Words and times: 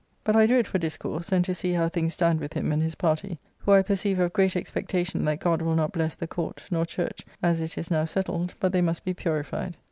But 0.23 0.35
I 0.35 0.47
do 0.47 0.57
it 0.57 0.65
for 0.65 0.79
discourse, 0.79 1.31
and 1.31 1.45
to 1.45 1.53
see 1.53 1.73
how 1.73 1.87
things 1.87 2.15
stand 2.15 2.39
with 2.39 2.53
him 2.53 2.71
and 2.71 2.81
his 2.81 2.95
party; 2.95 3.39
who 3.59 3.71
I 3.73 3.83
perceive 3.83 4.17
have 4.17 4.33
great 4.33 4.55
expectation 4.55 5.25
that 5.25 5.39
God 5.39 5.61
will 5.61 5.75
not 5.75 5.91
bless 5.93 6.15
the 6.15 6.25
Court 6.25 6.63
nor 6.71 6.87
Church, 6.87 7.21
as 7.43 7.61
it 7.61 7.77
is 7.77 7.91
now 7.91 8.05
settled, 8.05 8.55
but 8.59 8.71
they 8.71 8.81
must 8.81 9.05
be 9.05 9.13
purified. 9.13 9.77